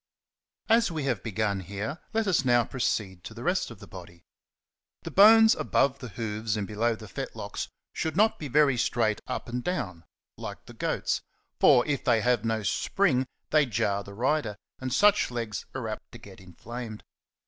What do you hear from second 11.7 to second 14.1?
if they have no spring, they jar